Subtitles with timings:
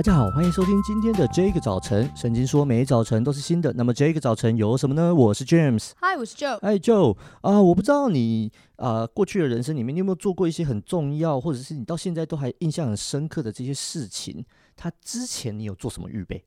[0.00, 2.10] 大家好，欢迎收听今天的这个早晨。
[2.16, 3.70] 圣经说，每一早晨都是新的。
[3.74, 5.14] 那么这个早晨有什么呢？
[5.14, 5.90] 我是 James。
[6.00, 6.56] Hi，我是 Joe。
[6.60, 14.42] 哎，Joe 啊，我不知道你啊、呃，过去的人生里面，你有没有做过一些很重要，或者是你到现在都还印象很深刻的这些事情？
[14.74, 16.42] 他之前你有做什么预备？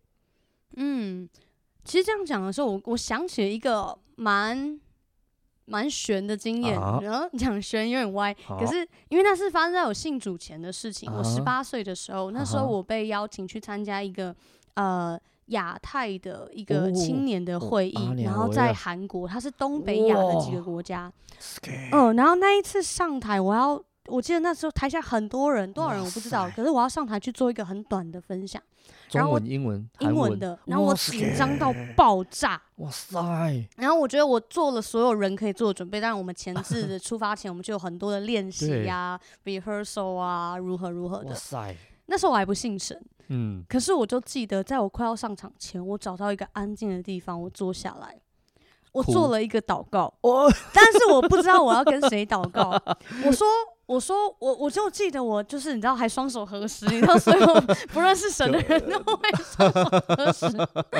[0.77, 1.29] 嗯，
[1.83, 4.79] 其实这样讲的时候，我我想起了一个蛮。
[5.65, 11.09] 蛮悬的经验，啊、然后 讲悬有点歪，啊、可是因为那是发生在我信主前的事情。
[11.09, 14.29] 啊、我十八岁的时候，那时候我被邀请去参加一个、
[14.73, 21.11] 啊、呃亚太的一个青年的会议，哦、然后在韩国，它是东北亚的几个国家。
[21.91, 28.61] 嗯、呃，然后那一次上台，我要我记得那时候台下很多人，多少人我不知道，可是我要上台去做一个很短的分享。
[29.11, 33.15] 然后我英文英文的，然后我紧张到爆炸，哇塞！
[33.77, 41.29] 然后我觉得我做了所有人可以做的准备，当然我们前置的 出发前我们就有很多的练习呀、rehearsal 啊，如何如何的。
[41.29, 41.75] 哇塞！
[42.07, 48.19] 那时候我还不信神，嗯，可是我就记得，在我快要上场前，我找到一个安静的地方，我坐下来，
[48.91, 52.71] 我做了一个祷告，我但是我不知道我要跟谁祷告，
[53.25, 53.47] 我说。
[53.85, 57.45] 我说我我就记得我就是你知道还双手合十，你知道所有
[57.93, 60.47] 不认识神的人都会双手合十，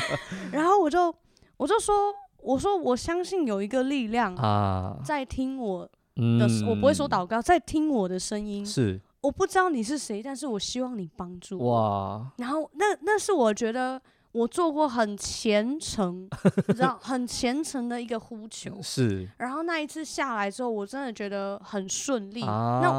[0.52, 1.14] 然后我就
[1.58, 11.74] 我就说我说我相信有一个力量啊在听我的，我不会说祷告，在听我的声音，是我不知道你是谁，但是我希望你帮助我。
[11.74, 14.02] 哇，然后那那是我觉得。
[14.34, 16.28] 我做过很虔诚，
[16.68, 18.78] 你知道，很虔诚的一个呼求。
[18.84, 19.30] 是。
[19.38, 22.42] 然后那一次下来之后，我真的觉得很顺利。
[22.44, 22.92] 啊、那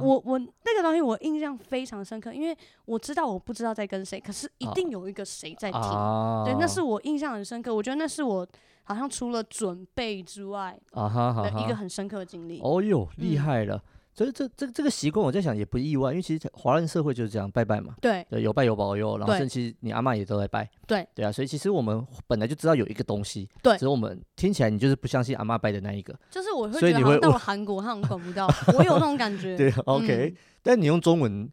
[0.00, 5.80] 我我那个东西我印象非常深刻，因为我知道我不知道在跟谁，可是一定有一个谁在听。
[5.80, 7.74] 啊、对，那是我印象很深刻。
[7.74, 8.46] 我觉得那是我
[8.84, 12.60] 好像除了准备之外，啊哈，的一个很深刻的经历。
[12.62, 13.76] 哦哟，厉害了。
[13.76, 13.82] 嗯
[14.14, 17.94] 所以这这这个习惯，我在想也不意外，因为其实华人社会就是这样拜拜嘛。
[17.98, 20.68] 对，对，有拜有保佑，然后甚至其实你阿妈也都在拜。
[20.86, 26.14] 对，对啊，所以其实我们本来就知道有一个东西，对，只是我们听起来你就是不相信阿妈拜的那一个。
[26.30, 28.46] 就是我会觉得好像到了韩国，他好像管不到，
[28.76, 29.56] 我有那种感觉。
[29.56, 31.50] 对，OK，但你用中文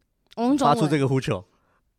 [0.57, 1.41] 发出这个呼求，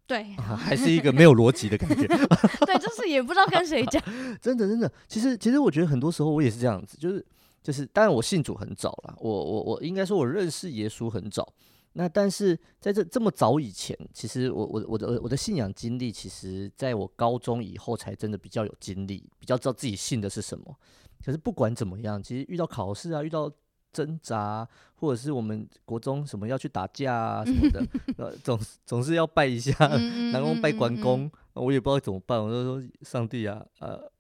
[0.07, 2.07] 对， 还是一个没有逻辑的感觉。
[2.67, 4.03] 对，就是也不知道跟谁讲。
[4.43, 7.25] 真的，真的，其实其实我觉得很多时候我也是这样子，就是。
[7.63, 11.53] 就是，当然我信主很早了，我我我应该说我认识耶稣很早。
[11.93, 20.75] 那但是在这这么早以前，其实我我我的我的信仰经历，其实在我高中以后才真的比较有经历，比较知道自己信的是什么。
[21.25, 23.51] 可是不管怎么样，其实遇到考试啊，遇到
[23.93, 27.85] 挣扎，或者是我们国中什么要去打架啊什么的，
[28.17, 29.75] 呃，总总是要拜一下
[30.33, 34.11] 南宫拜关公，我也不知道怎么办，我就说上帝啊，呃。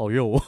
[0.00, 0.42] 保佑我！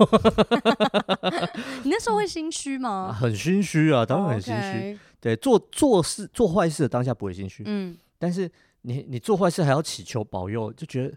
[1.85, 3.13] 你那时候会心虚吗？
[3.13, 4.61] 啊、很心虚啊，当然很心虚。
[4.63, 4.99] Oh, okay.
[5.21, 11.15] 对，做做事做坏事的当下不会心虚，嗯，但是你你做坏事还要祈求保佑，就觉得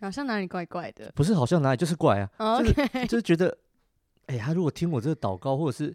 [0.00, 1.12] 好像哪里怪怪的。
[1.14, 3.02] 不是，好像哪里就是怪啊，oh, okay.
[3.02, 3.58] 就是 就是觉得，
[4.24, 5.94] 哎、欸，他如果听我这个祷告，或者是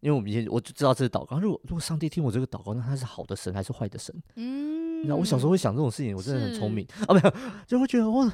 [0.00, 4.14] 因为我们以前我就知道这是祷告，如果如果上帝听我这个祷告，那他是好的神还是坏的神？
[4.36, 7.34] 嗯，那我小时候会想这种事情，我真的很聪明是 啊，没有
[7.66, 8.32] 就会觉得哇。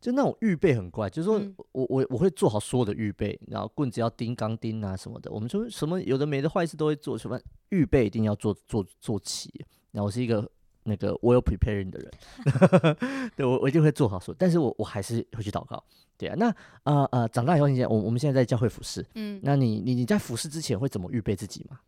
[0.00, 1.40] 就那种预备很怪，就是说
[1.72, 5.30] 我我我会做好所有的预备，然后棍子要钉钢钉啊什么的。
[5.30, 7.38] 我们说什么有的没的坏事都会做，什么
[7.70, 9.50] 预备一定要做做做齐。
[9.92, 10.48] 然后我是一个
[10.84, 12.10] 那个 well preparing 的人，
[13.36, 15.82] 对我我一定会做好所有，但是我我还是会去祷告。
[16.16, 16.54] 对啊，那
[16.84, 21.78] 呃呃，长大以后，你现我我们现在在教会服侍，嗯，那你你你在服侍之前会怎么预备自己吗？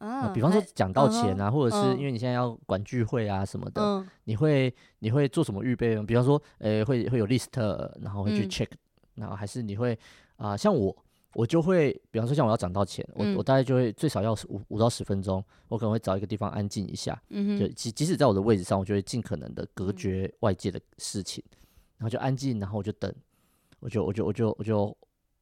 [0.00, 3.82] 啊，比方说讲到钱啊，或者是因为你现在要管聚会啊什么的，
[4.24, 5.94] 你会你会做什么预备？
[6.04, 7.48] 比方说，呃，会会有 list，
[8.00, 8.70] 然后会去 check，
[9.16, 9.96] 然后还是你会
[10.36, 10.56] 啊？
[10.56, 10.96] 像我，
[11.34, 21.44] 我就会，比方说像我要讲到钱，我我大概就会最少要五五到十分钟，我可能会找一个地方安静一下，嗯就即即使在我的位置上，我就会尽可能的隔绝外界的事情，
[21.98, 23.14] 然后就安静，然后我就等，
[23.80, 24.96] 我就我就我就我就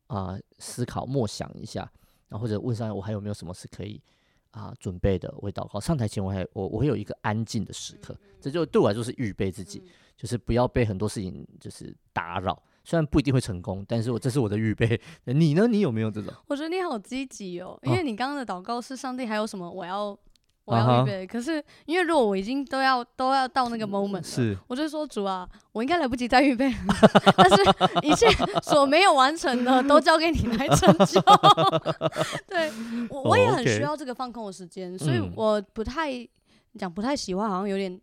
[0.08, 1.88] 啊思考默想一下，
[2.28, 4.02] 然后或者问上我还有没有什么是可以。
[4.50, 5.78] 啊，准备的，我会祷告。
[5.78, 9.82] 上台前我还我我会有一个安静的时刻，这就对我来说是预备自己，
[10.16, 12.60] 就是不要被很多事情就是打扰。
[12.84, 15.00] 虽然不一定会成功，但是我这是我的预备。
[15.24, 15.66] 你呢？
[15.66, 16.32] 你有没有这种？
[16.46, 20.18] 我觉得你好积极哦，因为你刚刚的祷告是上帝还有什么我要。
[20.68, 26.76] 我要预备，可是因为如果我已经都要都要到那个 moment 了，是，我就说主啊，我应该来不及再预备了，
[27.36, 27.56] 但是
[28.02, 28.28] 一切
[28.62, 31.20] 所没有完成的都交给你来成就。
[32.46, 32.70] 对，
[33.08, 36.12] 我我也很需要这个放空的时间，所以我不太
[36.78, 37.98] 讲不太喜欢，好像有点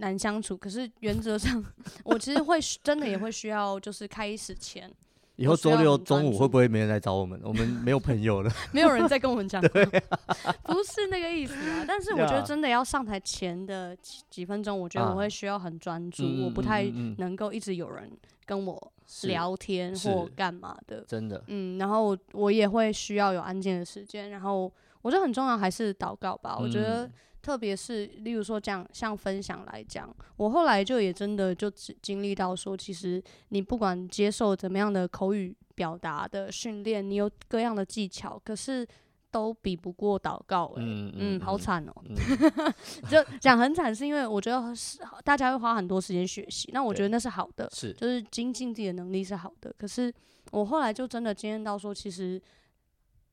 [0.00, 0.56] 难相处。
[0.56, 1.64] 可是原则上，
[2.04, 4.92] 我其实会真的也会需要，就是开始前。
[5.40, 7.40] 以后周六中午会不会没人来找我们？
[7.44, 9.60] 我们没有朋友了，没有人再跟我们讲。
[9.72, 10.18] 对、啊，
[10.64, 11.84] 不是那个意思啊。
[11.88, 16.84] 但是我觉得真的要上台前的几几分钟，我觉得我会需要很专注，啊、我不太
[17.16, 18.10] 能够一直有人
[18.44, 18.92] 跟我
[19.22, 21.02] 聊天或干嘛的。
[21.08, 24.28] 真的，嗯，然后我也会需要有安静的时间。
[24.28, 24.70] 然后
[25.00, 26.56] 我觉得很重要还是祷告吧。
[26.58, 27.10] 嗯、我觉得。
[27.42, 31.70] 特别是，例如说讲像分享来讲，我后来就也真的就
[32.02, 38.86] 经历到说，其实你不管接受怎么样的口语表达的训练，你有各样的技巧，可是
[39.30, 40.82] 都比不过祷告、欸。
[40.82, 42.04] 嗯嗯，嗯，好惨哦、喔。
[42.08, 42.14] 嗯、
[43.08, 49.74] 就讲很惨，是因为我觉得是大家会花很多时间学习，那我觉得那是好的，是就是精进自己的能力是好的。
[49.78, 50.12] 可是
[50.50, 52.40] 我后来就真的经验到说，其实。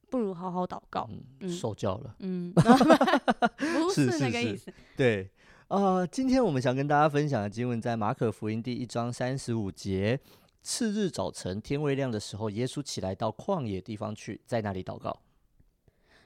[0.09, 1.09] 不如好好祷告，
[1.41, 5.29] 嗯，受教了，嗯， 不是那个意思，对，
[5.67, 10.19] 呃，今天我们想跟大家分享的经文在马可福音第一章三十五节，
[10.61, 15.19] 次日早晨天未亮的时候，耶稣起来到旷野地方去，在那里祷告。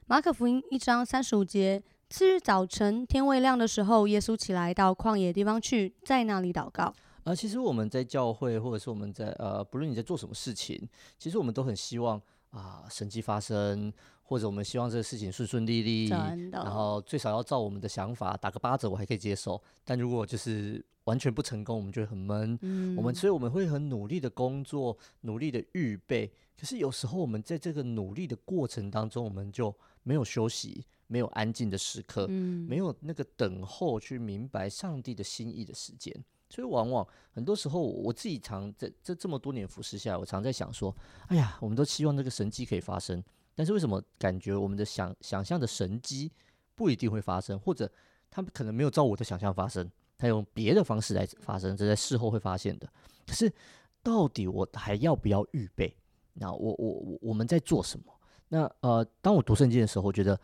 [0.06, 6.84] 马可福音一章三十五节，次日早晨天未亮的时候，耶稣起来到旷野地方去，在那里祷告。
[6.84, 6.96] 啊、
[7.26, 10.88] 呃，其实我们在教会，或者是我们在呃，不论你在做什么事情，
[11.18, 12.22] 其实我们都很希望。
[12.52, 13.92] 啊，神迹发生，
[14.24, 16.08] 或者我们希望这个事情顺顺利利，
[16.52, 19.62] 然后最少要照我们的想法打个八折，我还可以接受。
[19.84, 22.58] 但如果就是完全不成功，我们就会很闷。
[22.62, 26.32] 嗯，我们所以我们会很努力的工作，努力的预备。
[26.60, 36.14] 可是有时候我们在这个努力的过程当中，我们就没有休息，没有安静的时刻，嗯，没有那个等候去明白上帝的心意的时间。
[36.52, 40.94] 所以，往往很多时候，我自己常在这这么多年服侍下来，我常在想说：
[41.28, 43.24] 哎呀，我们都希望那个神迹可以发生，
[43.56, 46.30] 但是为什么感觉我们的想想象的神迹
[46.76, 47.90] 不一定会发生，或者
[48.30, 52.88] 他们可能没有照我的想象发生，他用别的方式来发生，这在事后会发现的。
[53.26, 53.52] 可是，
[54.04, 55.96] 到底我还要不要预备？
[56.34, 58.06] 那我我我我们在做什么？
[58.50, 60.38] 那呃，当我读圣经的时候，我觉得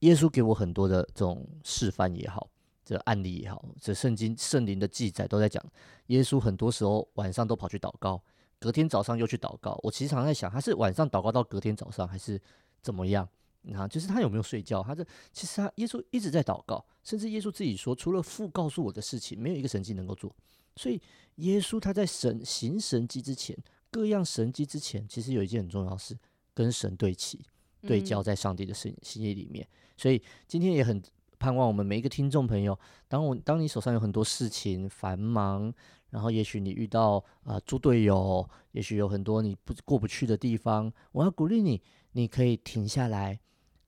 [0.00, 2.48] 耶稣给我很多的这种示范也好。
[2.84, 5.64] 这案例也好，这圣经圣灵的记载都在讲，
[6.08, 8.22] 耶稣很多时候晚上都跑去祷告，
[8.58, 9.80] 隔天早上又去祷告。
[9.82, 12.38] 我其实常常在想，他是晚上祷告到隔天早上，还是
[12.82, 13.26] 怎么样？
[13.72, 14.82] 啊，就是他有没有睡觉？
[14.82, 15.02] 他这
[15.32, 20.30] 其实他耶稣一直在祷告，甚至耶稣自己说，除了父告诉我的事情，没有一个神迹能够做。
[20.76, 21.00] 所以
[21.36, 23.56] 耶稣他在神行神迹之前，
[23.90, 26.14] 各样神迹之前，其实有一件很重要的事，
[26.52, 27.40] 跟神对齐、
[27.80, 29.66] 对焦在上帝的心心意里面。
[29.96, 31.02] 所以今天也很。
[31.44, 35.70] 盼望我们每一个听众朋友，当我当你手上有很多事情繁忙，
[36.08, 41.82] 然后也许你遇到啊猪队友，也许有很多你不过不去的地方，我要鼓励你，
[42.12, 43.38] 你可以停下来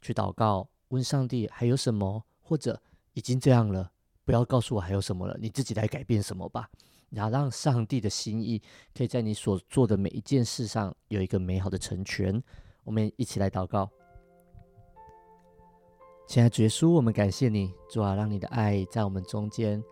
[0.02, 2.78] 去祷告，问上帝还有什么，或者
[3.14, 3.90] 已经这样了，
[4.26, 6.68] 不要告诉我还有什么了，你自己来改变什么吧，
[7.08, 8.60] 然后让上帝的心意
[8.94, 12.42] 可以在你所做的每一件事上有一个美好的成全。
[12.84, 13.90] 我们一起来祷告。
[16.26, 19.82] 亲爱的主耶稣，我们感谢你，主啊，让你的爱在我们中间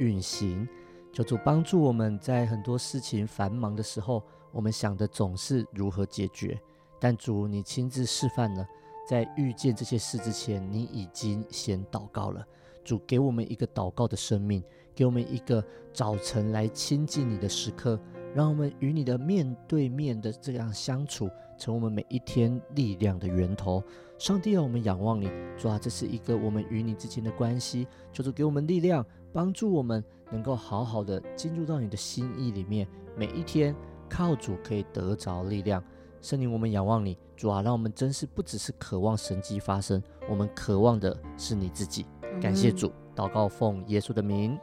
[0.00, 0.68] 运行。
[1.12, 4.20] 求主帮助我们在很多事情繁忙的时候，
[4.50, 6.60] 我们想的总是如何解决。
[6.98, 8.66] 但主，你亲自示范了，
[9.08, 12.44] 在遇见这些事之前，你已经先祷告了。
[12.82, 14.64] 主，给我们一个祷告的生命，
[14.96, 18.00] 给我们一个早晨来亲近你的时刻，
[18.34, 23.82] 让我们与你的面对面的这样相处，成我们每一天力量的源头。
[24.18, 33.74] 上帝，让我们仰望你，主啊，这是一个我们与你之间的关系，求主给我们力量，帮助我们能够好好的进入到你的心意里面，每一天
[34.08, 35.82] 靠主可以得着力量。
[36.20, 42.06] 圣灵，我们仰望你，主啊，让我们真是不只是渴望神迹发生，我们渴望的是你自己。
[42.40, 42.90] 感谢主。
[43.14, 44.58] 祷告奉耶稣的名，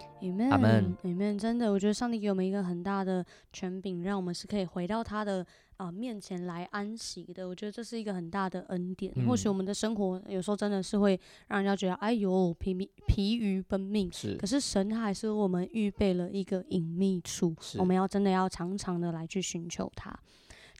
[0.51, 1.38] 阿门，阿门。
[1.38, 5.41] 真的，我觉得上帝给我们一个很大的权柄，让我们是可以回到他的
[5.77, 7.48] 啊、呃、面前来安息的。
[7.48, 9.12] 我觉得这是一个很大的恩典。
[9.15, 14.12] 嗯、或许我们的生活有时候真的是会让人家觉得，哎呦，疲疲疲于奔命。
[14.12, 20.13] 是，可是神他还是为我们预备了一个隐秘处，我们要真的要常常的来去寻求他。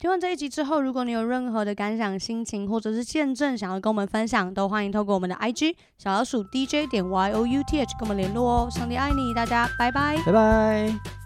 [0.02, 8.68] 听完这一集之后，如果你有任何的感想、心情或者是见证，想要跟我们分享，都欢迎透过我们的 IG 小老鼠 DJ 点 YOUTH 跟我们联络哦。
[8.68, 11.21] 上帝爱你，大家拜拜，拜拜。